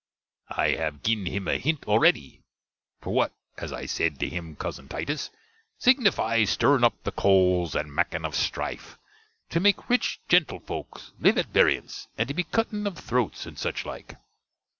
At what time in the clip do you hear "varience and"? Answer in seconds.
11.53-12.27